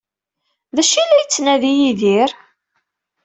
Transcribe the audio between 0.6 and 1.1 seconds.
D acu ay